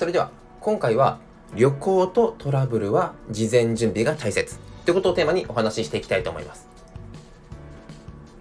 [0.00, 0.30] それでは
[0.62, 1.18] 今回は
[1.54, 6.66] 旅行とトラブルは事前準備が大切ということをテーマにお話ししていきたいと思います、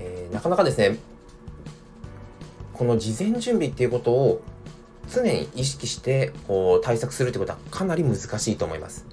[0.00, 0.96] えー、なかなかですね
[2.72, 4.42] この事前準備っていうことを
[5.10, 9.04] 常に意識してこう対策するってことはかなり難しいと思います、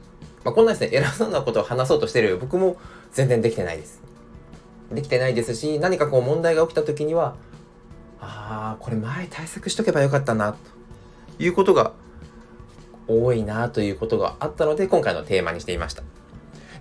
[0.45, 2.77] まあ、こんなですね偉そうなことを話そうとしてる僕も
[3.11, 4.01] 全然できてないです。
[4.93, 7.35] できてないですし何かこう問題が起きた時には
[8.21, 10.57] ああこれ前対策しとけばよかったなと
[11.43, 11.91] いうことが
[13.09, 16.03] 多いなということがあったので今回のテーマにしていました。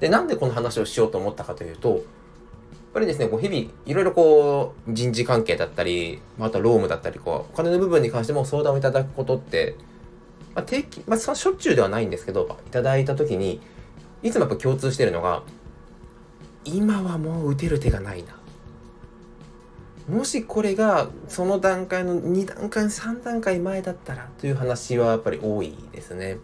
[0.00, 2.00] でなんでこの話をしようと思ったかというとやっ
[2.94, 9.74] ぱりですねこう日々いろいろこう人事関係だったりあとは労務だったりこうお金の部分に関しても相談をいただくことって
[10.58, 13.60] まあ、定期、まあ、しょっちゅうではないんですけどいただいた時に
[14.24, 15.44] いつもやっぱ共通してるのが
[16.64, 18.36] 今はもう打てる手がないな。
[20.08, 26.38] もしこれがその段階の2段階3段階前だったらという話はやっぱり多いですね。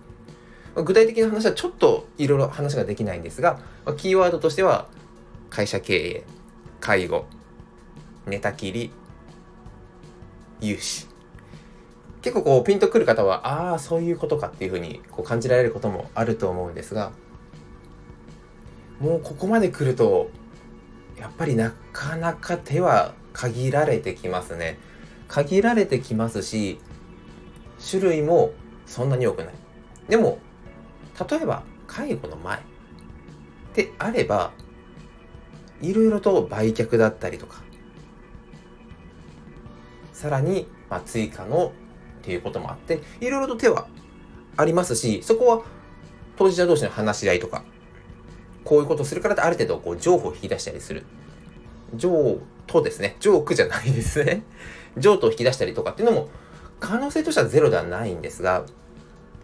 [0.77, 3.61] 具体的な話はちょっといろいろ話ができないんですが
[3.97, 4.89] キーワードとしては
[5.49, 6.25] 会社経営
[6.81, 7.27] 介護
[8.27, 8.91] 寝たきり
[10.61, 11.07] 融資。
[12.21, 17.13] 結構こうピンとくる方はああそういうことかっていうふうにこう感じられることもあると思うんですが
[18.99, 20.31] もうここまで来ると
[21.19, 24.79] やっぱりなかなか手は限られてきますね。
[25.29, 26.79] 限られてきますし、
[27.91, 28.53] 種類も
[28.87, 29.55] そんなに多くない。
[30.09, 30.39] でも、
[31.31, 32.63] 例えば介護の前
[33.75, 34.53] であれば、
[35.83, 37.63] いろいろと売却だったりとか、
[40.13, 41.73] さらに、まあ、追加の
[42.21, 43.89] っていうこともあって、いろいろと手は
[44.57, 45.63] ありますし、そこは
[46.37, 47.65] 当事者同士の話し合いとか、
[48.65, 51.05] こういうことするからってある程度こう情報を引き出したりする。
[51.97, 54.43] 情とですね、ジョークじゃないですね。
[54.97, 56.29] 譲渡を引き出したりとかっていうのも
[56.81, 58.61] 可能性としてはゼロではないんですが、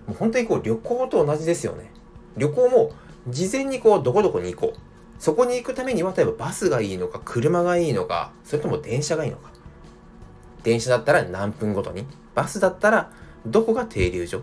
[0.07, 1.93] もう本当にこう旅行と同じですよね。
[2.37, 2.93] 旅行も
[3.29, 4.81] 事前にこうどこどこに行こう。
[5.19, 9.51] そこに行くためには例えばバスがいいのか、車がいいのか、それとも電車がいいのか。
[10.63, 13.13] 電車だったら何分ごとに、バスだったら
[13.47, 14.41] どこが停留所。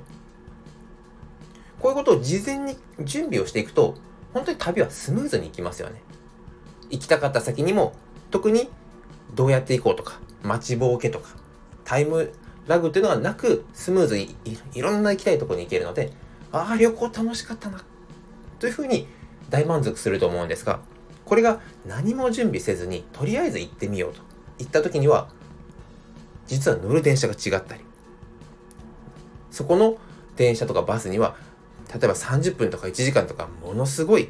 [1.79, 3.95] こういうことを事前に準備をしていくと、
[4.33, 6.01] 本当に旅はスムーズに行きますよね。
[6.91, 7.93] 行きたかった先にも
[8.31, 8.69] 特に
[9.33, 11.29] どうやって行こうとか、待ちぼうけとか、
[11.83, 12.31] タイム
[12.67, 14.35] ラグっていうのがなく、スムーズに
[14.73, 16.11] いろんな行きたいところに行けるので、
[16.51, 17.83] ああ、旅行楽しかったな、
[18.59, 19.07] というふうに
[19.49, 20.79] 大満足すると思うんですが、
[21.25, 24.21] これが何も準備せずに、とりあえず行ってみようと。
[24.57, 25.29] 言った時には、
[26.47, 27.81] 実は乗る電車が違ったり、
[29.51, 29.97] そこの
[30.35, 31.35] 電車とかバスには、
[31.93, 34.29] 例えば30分とか1時間とかものすごい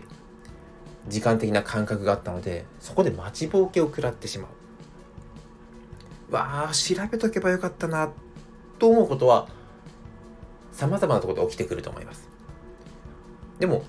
[1.07, 4.47] 時間的な感覚があったのでそこで待ちぼうけを食らってしま
[6.31, 6.33] う。
[6.33, 8.11] わあ調べとけばよかったな
[8.79, 9.47] と思うことは
[10.73, 12.27] 様々なところで起きてくると思います。
[13.59, 13.83] でも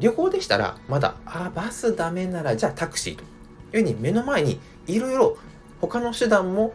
[0.00, 3.24] 旅行でしたらまだあバスダメならじゃあタクシーと。
[3.70, 5.36] いうふうに目の前にいろいろ
[5.80, 6.72] 他の手段も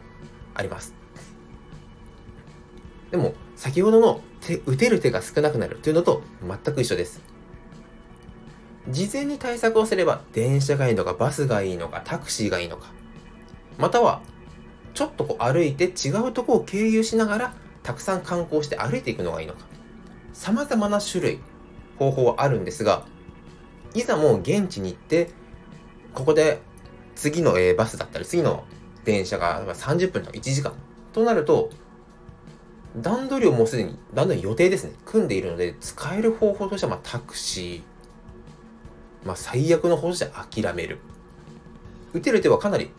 [0.53, 0.93] あります。
[3.11, 7.32] でも先ほどの手打てる手が少なくなるというのと全く一緒です。
[8.89, 12.91] 事前に対策をすれば電車がいいのかバスがいいのかタクシーがいいのか
[13.77, 14.21] または
[14.93, 19.65] ちょっとこう歩いて違うとこを経由しながらたくさん観光して歩いていくのがいいのか。
[20.33, 21.39] 様々な種類
[21.97, 23.05] 方法はあるんですが
[23.93, 25.29] いざもう現地に行って
[26.13, 26.59] ここで
[27.15, 28.63] 次のバスだったり次の
[29.05, 30.73] 電車が30分とか1時間
[31.13, 31.69] となると
[32.97, 34.93] 段取りをもうすでに段取り予定ですね。
[35.05, 37.92] 組んでいるので使える方法としてはまタクシー
[39.25, 40.99] まあ、最悪の方として諦める。
[42.13, 42.91] 打てる手はかなり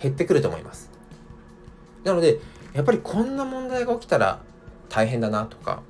[0.00, 0.90] 減ってくると思います。
[2.04, 2.40] なので、
[2.74, 4.42] やっぱりこんな問題が起きたら
[4.88, 5.82] 大変だなとか、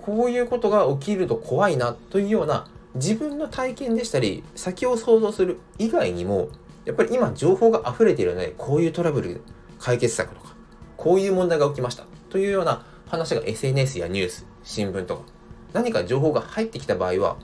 [0.00, 6.48] こういうことが起きると怖いなというような自分の体験でしたり、先を想像する以外にも、
[6.84, 9.42] やっぱり今情報が溢れているので、こういうトラブル
[9.78, 10.54] 解決策とか、
[10.96, 15.22] こういう問題が起きましたというような話が SNS やニュース、新聞とか
[15.72, 17.36] 何か情報が入ってきた場合は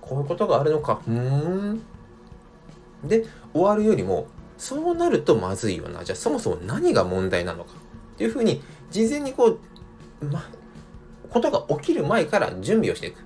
[0.00, 1.00] こういうことがあるのか。
[1.08, 1.82] うん。
[3.04, 4.26] で終わるよりも
[4.58, 6.04] そうなるとまずいよな。
[6.04, 7.72] じゃあそもそも何が問題なのか。
[8.14, 9.58] っていうふうに事前にこ
[10.20, 10.48] う、ま、
[11.28, 13.22] ことが起きる前から準備をしていく。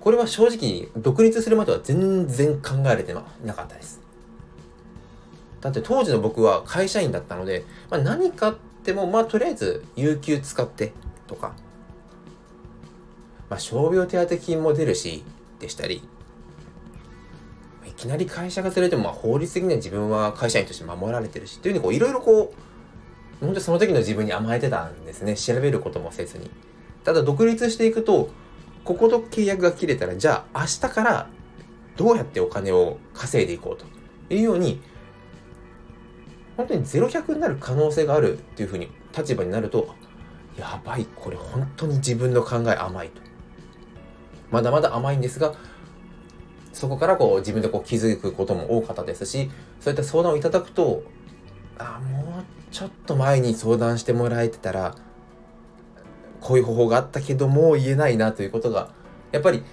[0.00, 4.00] これは正直独立するまでは全然考えれてなかったです。
[5.62, 10.92] だって当時の僕は会社員だったので、まあ、何かあってもまあとりあえず有給使って
[11.26, 11.54] とか
[13.50, 15.24] まあ、傷病手当金も出るし、
[15.60, 16.02] でしたり、
[17.86, 22.54] いきなり会社がずれても、まあ、法律的には自分は会社員として守られてるし、というふうにこう、いろいろこ
[23.40, 25.36] う、本当その時の自分に甘えてたんですね。
[25.36, 26.50] 調べることもせずに。
[27.04, 28.30] ただ独立していくと、
[28.84, 31.28] ここと契約が切れたら、じゃあ明日から
[31.96, 33.86] どうやってお金を稼いでいこうと
[34.34, 34.80] いうように、
[36.56, 39.94] 本当に0100になる可能性があるっていうふうに立場になると、
[40.58, 43.20] やばい、これ本当に自分の考え甘いと。
[44.54, 45.52] まだまだ甘いんですが、
[46.72, 51.02] そこからこう自分でこう気づくことも多かったですし、そういった相談をいただくと、
[51.76, 54.94] あ、もうちょっと前に相談してもらえてたら、
[56.40, 58.90] こういう方法があったけどもう言えないなということが、
[59.32, 59.64] やっぱり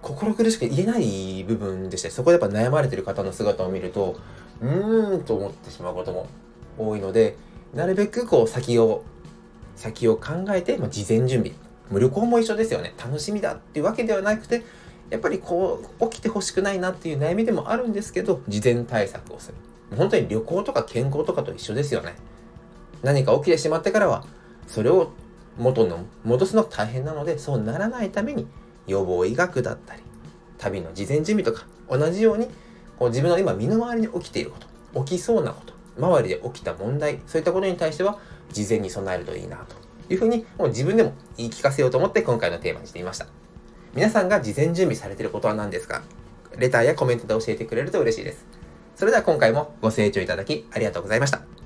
[0.00, 4.16] 心苦しく言えない部分でしたそこでやっぱ悩まれてる方の姿を見ると、
[4.60, 6.28] うーんと思ってしまうことも
[6.78, 7.36] 多いので、
[7.74, 9.04] なるべくこう先を、
[9.76, 11.52] 先を考えて、まあ、事前準備。
[11.98, 12.94] 旅行も一緒ですよね。
[12.98, 14.62] 楽しみだっていうわけではなくて、
[15.10, 19.54] やっぱりこう、起きてほしくないなっていう悩みでもあるんですけど、事前対策をする。
[19.96, 22.14] 本当に旅行とか健康とかと一緒ですよね。
[23.02, 24.24] 何か起きてしまってからは、
[24.66, 25.12] それを
[25.58, 28.46] 元の、戻すのが大変なので、そうならないために、
[28.86, 30.02] 予防医学だったり、
[30.58, 32.46] 旅の事前準備とか、同じように、
[32.98, 34.56] こう自分の今身の回りに起きているこ
[34.94, 38.18] と、起きそうなこと、周りで起きた問題、そういったことに対しては、
[38.50, 39.76] 事前に備えるといいなと
[40.10, 43.26] いうふうに、もう自分でも言い聞かせようと思って今回のテーマにしてみました。
[43.94, 46.02] 皆さんが事前準備されていることは何ですか？
[46.56, 48.44] レターやコメントで教えてくれると嬉しいです。
[48.96, 51.61] それでは今回もご清聴いただきありがとうございました。